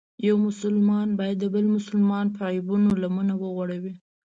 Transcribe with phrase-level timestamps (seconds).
[0.27, 3.93] یو مسلمان باید د بل مسلمان په عیبونو لمنه وغوړوي.